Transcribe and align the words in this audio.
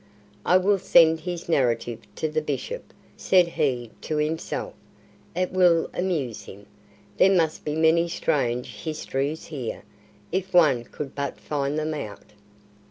"I 0.47 0.57
will 0.57 0.79
send 0.79 1.19
his 1.19 1.47
narrative 1.47 1.99
to 2.15 2.27
the 2.27 2.41
Bishop," 2.41 2.91
said 3.15 3.49
he 3.49 3.91
to 4.01 4.17
himself. 4.17 4.73
"It 5.35 5.51
will 5.51 5.91
amuse 5.93 6.45
him. 6.45 6.65
There 7.17 7.29
must 7.31 7.63
be 7.63 7.75
many 7.75 8.07
strange 8.07 8.81
histories 8.83 9.45
here, 9.45 9.83
if 10.31 10.55
one 10.55 10.85
could 10.85 11.13
but 11.13 11.39
find 11.39 11.77
them 11.77 11.93
out." 11.93 12.33